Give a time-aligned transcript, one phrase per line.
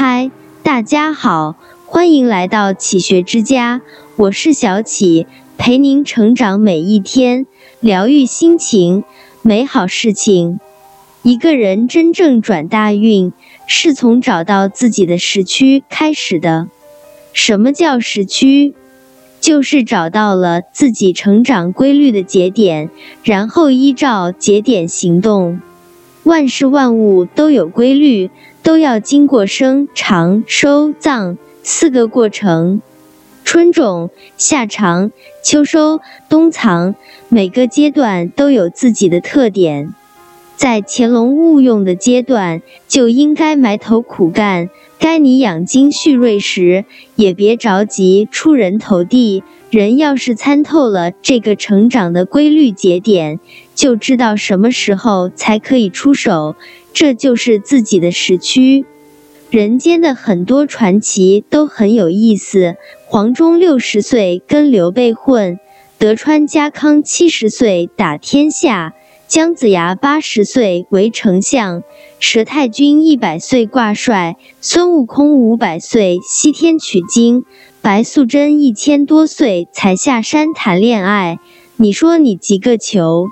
[0.00, 0.30] 嗨，
[0.62, 3.80] 大家好，欢迎来到启学之家，
[4.14, 5.26] 我是小启，
[5.56, 7.46] 陪您成长每一天，
[7.80, 9.02] 疗愈心情，
[9.42, 10.60] 美好事情。
[11.22, 13.32] 一个人真正转大运，
[13.66, 16.68] 是从找到自己的时区开始的。
[17.32, 18.74] 什么叫时区？
[19.40, 22.88] 就是找到了自己成长规律的节点，
[23.24, 25.60] 然后依照节点行动。
[26.22, 28.30] 万事万物都有规律。
[28.68, 32.82] 都要经过生长收藏四个过程，
[33.42, 35.10] 春种、夏藏、
[35.42, 36.94] 秋收、冬藏，
[37.30, 39.94] 每个阶段都有自己的特点。
[40.54, 44.66] 在潜龙勿用的阶段，就应该埋头苦干；
[44.98, 46.84] 该你养精蓄锐时，
[47.16, 49.42] 也别着急出人头地。
[49.70, 53.40] 人要是参透了这个成长的规律节点，
[53.78, 56.56] 就知道什么时候才可以出手。
[56.92, 58.84] 这就是自己的时区。
[59.50, 62.74] 人间的很多传奇都很有意思。
[63.06, 65.60] 黄忠六十岁跟刘备混，
[65.96, 68.94] 德川家康七十岁打天下，
[69.28, 71.84] 姜子牙八十岁为丞相，
[72.20, 77.44] 佘太君一百岁挂帅，孙悟空五百岁西天取经，
[77.80, 81.38] 白素贞一千多岁才下山谈恋爱。
[81.76, 83.28] 你说你急个球？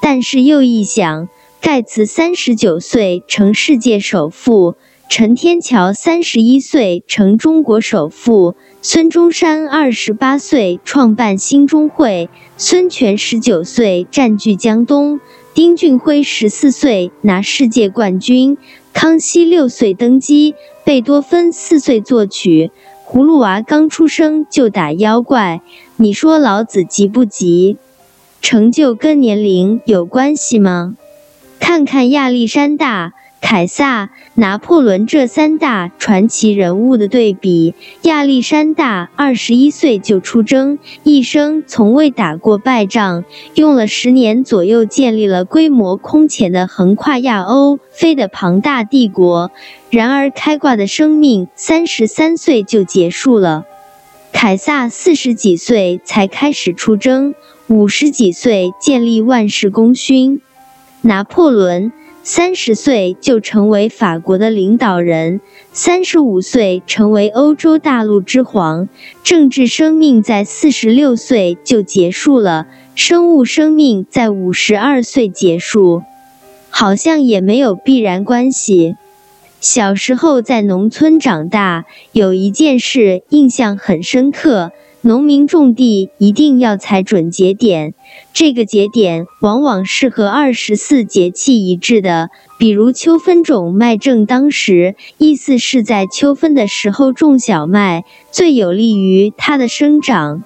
[0.00, 1.28] 但是又一想。
[1.62, 4.76] 盖茨三十九岁成世界首富，
[5.10, 15.20] 陈天桥三十一岁成中国首富，孙中山二十八岁创办兴中会，孙权十九岁占据江东，
[15.52, 18.56] 丁俊晖十四岁拿世界冠军，
[18.94, 22.70] 康熙六岁登基，贝多芬四岁作曲，
[23.06, 25.60] 葫芦娃刚出生就打妖怪。
[25.96, 27.76] 你说老子急不急？
[28.40, 30.96] 成就跟年龄有关系吗？
[31.58, 37.74] 看看亚历山大、凯撒、拿破仑这三大传奇人物的对比。
[38.02, 43.24] 亚历山大二十一岁就出征，一生从未打过败仗，
[43.54, 49.50] 用了十年左右建立了规模空前的横跨亚欧非的庞大帝国。
[49.90, 53.64] 然而，开挂的生命三十三岁就结束了。
[54.32, 57.34] 凯撒四十几岁才开始出征，
[57.70, 60.40] 五十几岁建立万世功勋。
[61.02, 61.92] 拿破仑
[62.24, 65.40] 三十岁就成为法国的领导人，
[65.72, 68.88] 三十五岁成为欧洲大陆之皇。
[69.22, 72.66] 政治生命在四十六岁就结束了，
[72.96, 76.02] 生物生命在五十二岁结束，
[76.70, 78.96] 好像也没有必然关系。
[79.60, 84.72] 小时候在农村长大，有一件事印象很深刻。
[85.02, 87.94] 农民种地一定要踩准节点，
[88.34, 92.28] 这个节点往往是和二十四节气一致的。
[92.58, 100.44] 比如秋分种麦正当时，意思是在秋分的时候种小麦，最有利于它的生长。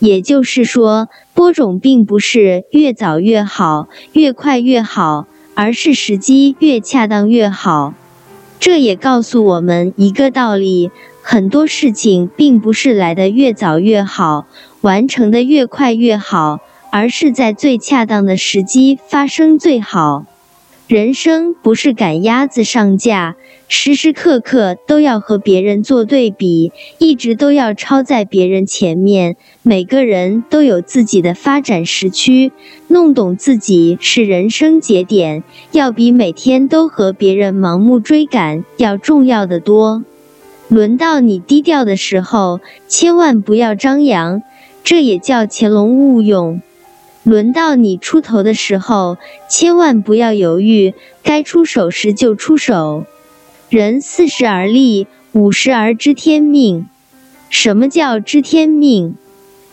[0.00, 7.94] 也就是说，播种并不是越早越好、越快越好，而是时机越恰当越好。
[8.58, 10.90] 这也告诉我们一个道理。
[11.26, 14.46] 很多事情并不是来的越早越好，
[14.82, 16.60] 完成的越快越好，
[16.92, 20.26] 而是在最恰当的时机发生最好。
[20.86, 23.36] 人生不是赶鸭子上架，
[23.68, 29.36] 时时刻刻都要和别人做对比，一直都要超在别人前面。
[29.62, 32.52] 每个人都有自己的发展时区，
[32.88, 35.42] 弄懂自己是人生节点，
[35.72, 40.04] 要比每天都和别人盲目追赶要重要的多。
[40.68, 44.42] 轮到你低调的时候，千万不要张扬，
[44.82, 46.62] 这也叫潜龙勿用。
[47.22, 53.04] 轮到你出头的时候，千万不要犹豫，该出手时就出手。
[53.68, 56.86] 人四十而立，五十而知天命。
[57.48, 59.16] 什么叫知天命？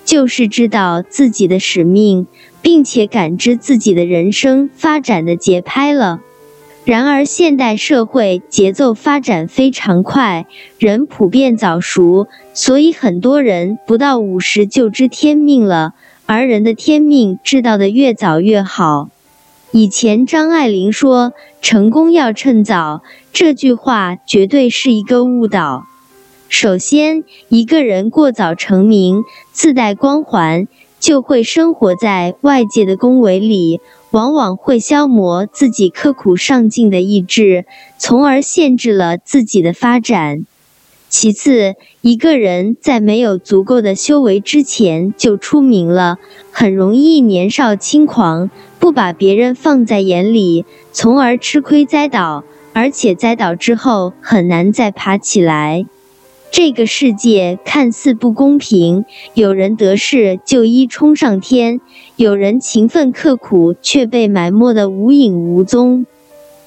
[0.04, 2.28] 就是知道自己的使命，
[2.62, 6.22] 并且感知自己的人生发展的节拍了。
[6.84, 10.48] 然而，现代社会节奏发展非常快，
[10.80, 15.94] 人普遍早熟，所以很多人不到五十就知天命了。
[16.26, 19.10] 而人的天命知道的越早越好。
[19.72, 25.86] 以前张爱玲说“成功要趁早”，这句话绝对是一个误导。
[26.50, 30.68] 首先，一个人过早成名，自带光环，
[31.00, 33.80] 就会生活在外界的恭维里。
[34.12, 37.66] 往往会消磨自己刻苦上进的意志，
[37.98, 40.46] 从而限制了自己的发展。
[41.10, 46.18] 其次，一个人在没有足够的修为之前就出名了，
[46.52, 48.50] 很容易年少轻狂，
[48.80, 52.44] 不把别人放在眼里，从而吃亏栽倒。
[52.74, 55.86] 而且栽倒之后很难再爬起来。
[56.52, 59.04] 这个世界看似不公平，
[59.34, 61.82] 有人得势就一冲上天，
[62.22, 66.06] 有人勤奋刻苦却被埋没的无影无踪。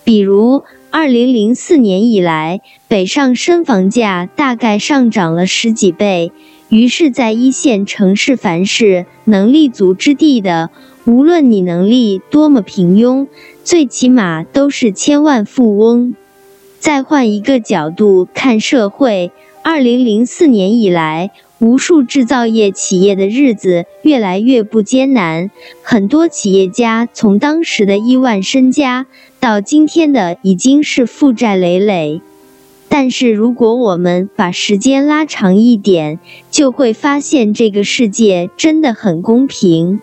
[0.03, 6.33] 比如，二零零四年以来，北上深房价大概上涨了十几倍，
[6.71, 10.71] 于是，在一线城市，凡是能立足之地的，
[11.06, 13.29] 无论你能力多么平庸，
[13.62, 16.17] 最起码都是千万富翁。
[16.81, 19.31] 再换一个角度看社会。
[19.62, 21.31] 二零零四年以来，
[21.61, 25.51] 无数制造业企业的日子越来越不艰难，
[25.83, 29.06] 很多企业家从当时的亿万身家，
[29.41, 32.21] 到今天的已经是负债累累。
[32.89, 36.19] 但是，如果我们把时间拉长一点，
[36.51, 40.01] 就会发现这个世界真的很公平。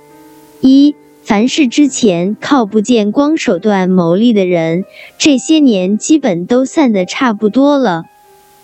[0.62, 4.84] 一，凡是之前靠不见光手段牟利的人，
[5.18, 8.06] 这些年基本都散得差不多了。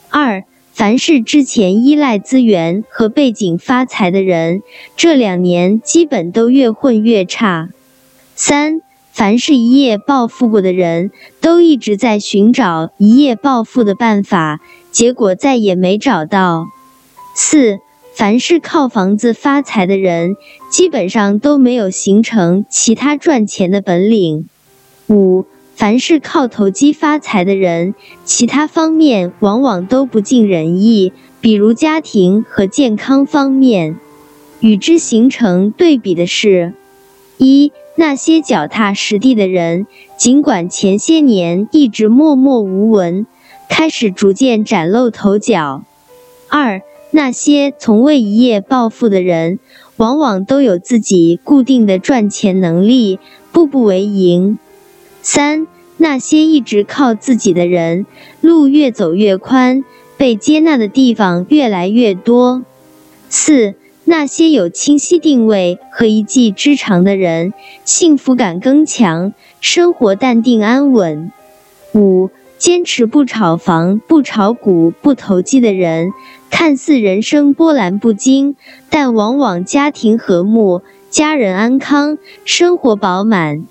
[0.09, 0.43] 二。
[0.77, 4.61] 凡是之前依赖资源和背景发财的人，
[4.95, 7.69] 这两年基本都越混越差。
[8.35, 8.81] 三，
[9.11, 11.09] 凡是一夜暴富过的人，
[11.41, 14.59] 都一直在寻找一夜暴富的办法，
[14.91, 16.67] 结果再也没找到。
[17.35, 17.79] 四，
[18.13, 20.35] 凡是靠房子发财的人，
[20.69, 24.47] 基本上都没有形成其他赚钱的本领。
[25.09, 25.47] 五。
[25.77, 27.93] 凡是靠投机发财的人，
[28.25, 33.95] 其他方面往往都不尽人意，比如家庭和健康方面。
[34.59, 36.73] 与之形成对比的是，
[37.37, 39.85] 一那些脚踏实地的人，
[40.17, 43.27] 尽管前些年一直默默无闻，
[43.69, 45.83] 开始逐渐崭露头角；
[46.49, 46.81] 二
[47.11, 49.59] 那些从未一夜暴富的人，
[49.97, 53.19] 往往都有自己固定的赚钱能力，
[53.51, 54.57] 步步为营。
[55.29, 58.05] 三，那些一直靠自己的人，
[58.39, 59.83] 路越走越宽，
[60.15, 62.63] 被接纳的地方越来越多。
[63.27, 63.75] 四，
[64.05, 67.51] 那些有清晰定位和一技之长的人，
[67.83, 71.29] 幸福感更强，生活淡定安稳。
[71.93, 76.13] 五，坚持不炒房、不炒股、不投机的人，
[76.49, 78.55] 看似人生波澜不惊，
[78.89, 83.65] 但往往家庭和睦，家人安康，生活饱满。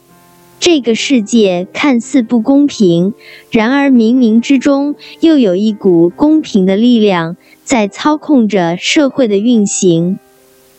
[0.58, 3.14] 这个世界看似不公平，
[3.50, 10.18] 然而冥冥之中又有一股公平的力量在操控着社会的运行。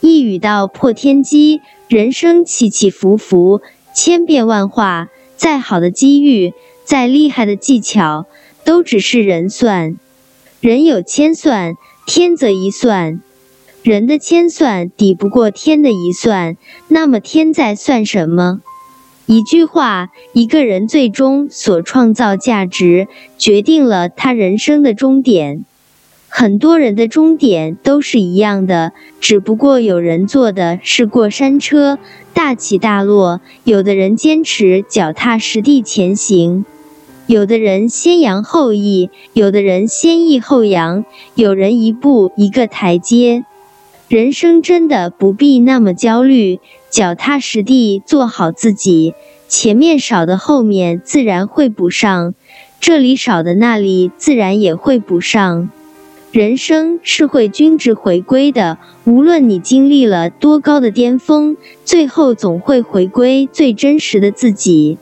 [0.02, 3.62] 一语道破天机，人生起起伏伏，
[3.94, 5.10] 千变万化。
[5.36, 6.54] 再好的机遇，
[6.84, 8.26] 再厉害的技巧，
[8.66, 9.98] 都只是人算。
[10.60, 11.76] 人有千算，
[12.08, 13.22] 天则一算。
[13.84, 16.58] 人的千算抵不过天的一算，
[16.88, 18.62] 那么天在算什么？
[19.30, 25.66] 一句话，一个人最终所创造价值，决定了他人生的终点。
[26.30, 32.00] 很多人的终点都是一样的，只不过有人坐的是过山车，
[32.34, 36.64] 大起大落；有的人坚持脚踏实地前行；
[37.26, 41.04] 有的人先扬后抑；有的人先抑后扬；
[41.36, 43.44] 有人一步一个台阶。
[44.08, 46.60] 人生真的不必那么焦虑。
[46.90, 49.14] 脚踏实地做好自己，
[49.50, 52.34] 前面少的后面自然会补上，
[52.80, 55.70] 这里少的那里自然也会补上。
[56.32, 64.98] 人生是会均值回归的，无论你经历了多高的巅峰，最后总会回归最真实的自己。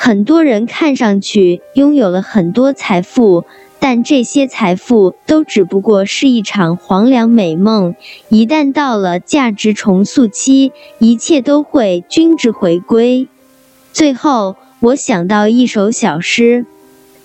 [0.00, 3.44] 很多人看上去拥有了很多财富。
[3.80, 7.94] 但这些财富都只不过是一场黄粱美梦，
[8.28, 13.28] 一旦到了价值重塑期，一切都会均值回归。
[13.92, 16.66] 最后，我想到一首小诗：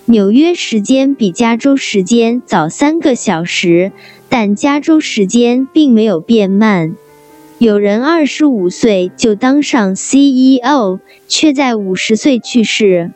[0.04, 3.90] 纽约时间比加州时间早三个小时，
[4.28, 6.94] 但加州时间并没有变慢。
[7.58, 13.12] 有人二十五岁就当上 CEO，却在五十岁去世。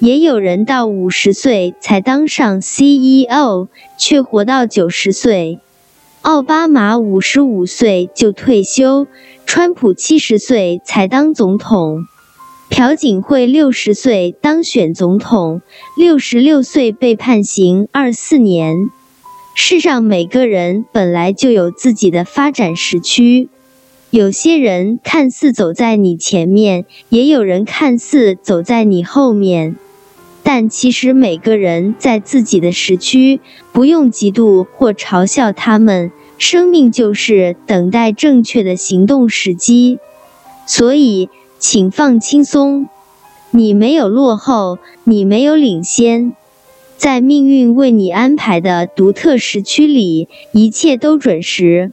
[0.00, 5.60] 也有人到五十岁才当上 CEO，却活到九十岁。
[6.22, 9.06] 奥巴马五十五岁就退休，
[9.46, 12.00] 川普七十岁才当总统，
[12.68, 15.62] 朴槿惠六十岁当选总统，
[15.96, 18.90] 六十六岁被判刑二四年。
[19.54, 23.48] 世上每个人本来就有自己的发展时区，
[24.10, 29.76] 有些人看似走在你前面，也有人看似走在你后面。
[30.42, 36.10] 但其实每个人在自己的时区，不用嫉妒或嘲笑他们。
[36.38, 39.98] 生命就是等待正确的行动时机，
[40.66, 42.88] 所以请放轻松。
[43.50, 46.32] 你没有落后，你没有领先，
[46.96, 51.92] 在命运为你安排的独特时区里，一切都准时。